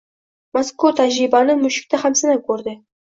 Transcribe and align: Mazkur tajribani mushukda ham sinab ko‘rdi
Mazkur 0.57 0.95
tajribani 1.01 1.59
mushukda 1.67 2.01
ham 2.05 2.17
sinab 2.23 2.43
ko‘rdi 2.49 2.75